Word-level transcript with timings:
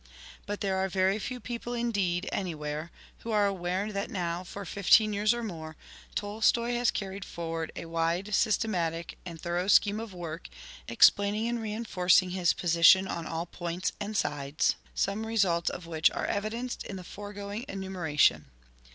But 0.47 0.61
there 0.61 0.77
are 0.77 0.89
very 0.89 1.19
few 1.19 1.39
people 1.39 1.75
indeed, 1.75 2.27
anywhere, 2.31 2.89
who 3.19 3.29
are 3.29 3.45
aware 3.45 3.91
that 3.91 4.09
now, 4.09 4.43
for 4.43 4.65
fifteen 4.65 5.13
years 5.13 5.31
or 5.31 5.43
more, 5.43 5.75
Tolstoi' 6.15 6.73
has 6.73 6.89
carried 6.89 7.23
forward 7.23 7.71
a 7.75 7.85
wide, 7.85 8.33
systematic 8.33 9.19
and 9.27 9.39
thor 9.39 9.59
ough 9.59 9.67
scheme 9.69 9.99
of 9.99 10.11
work, 10.11 10.49
explaining 10.87 11.47
and 11.47 11.61
reinforcing 11.61 12.31
his 12.31 12.51
position 12.53 13.07
on 13.07 13.27
all 13.27 13.45
points 13.45 13.93
and 13.99 14.17
sides; 14.17 14.75
some 14.95 15.23
results 15.27 15.69
of 15.69 15.85
which 15.85 16.09
are 16.09 16.25
evidenced 16.25 16.83
in 16.83 16.95
the 16.95 17.03
foregoing 17.03 17.63
enumera 17.69 18.17
tion. 18.17 18.45